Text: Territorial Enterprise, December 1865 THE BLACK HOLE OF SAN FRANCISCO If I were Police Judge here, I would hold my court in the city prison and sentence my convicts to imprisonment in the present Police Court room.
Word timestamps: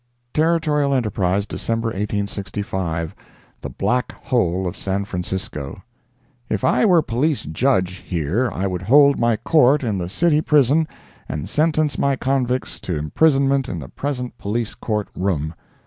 Territorial 0.33 0.95
Enterprise, 0.95 1.45
December 1.45 1.89
1865 1.89 3.13
THE 3.61 3.69
BLACK 3.69 4.11
HOLE 4.23 4.65
OF 4.65 4.75
SAN 4.75 5.05
FRANCISCO 5.05 5.83
If 6.49 6.63
I 6.63 6.83
were 6.87 7.03
Police 7.03 7.43
Judge 7.45 7.97
here, 7.97 8.49
I 8.51 8.65
would 8.65 8.81
hold 8.81 9.19
my 9.19 9.37
court 9.37 9.83
in 9.83 9.99
the 9.99 10.09
city 10.09 10.41
prison 10.41 10.87
and 11.29 11.47
sentence 11.47 11.99
my 11.99 12.15
convicts 12.15 12.79
to 12.79 12.97
imprisonment 12.97 13.69
in 13.69 13.77
the 13.77 13.89
present 13.89 14.39
Police 14.39 14.73
Court 14.73 15.07
room. 15.15 15.53